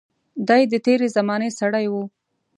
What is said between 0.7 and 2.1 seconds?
د تېرې زمانې سړی و.